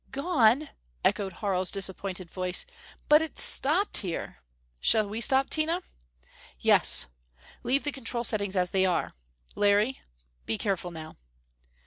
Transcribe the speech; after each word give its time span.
"Gone!" 0.11 0.69
echoed 1.05 1.31
Harl's 1.33 1.69
disappointed 1.69 2.31
voice. 2.31 2.65
"But 3.07 3.21
it 3.21 3.37
stopped 3.37 3.97
here!... 3.97 4.37
Shall 4.79 5.07
we 5.07 5.21
stop, 5.21 5.47
Tina?" 5.47 5.83
"Yes! 6.59 7.05
Leave 7.61 7.83
the 7.83 7.91
control 7.91 8.23
settings 8.23 8.55
as 8.55 8.71
they 8.71 8.87
are. 8.87 9.13
Larry 9.53 10.01
be 10.47 10.57
careful, 10.57 10.89
now." 10.89 11.17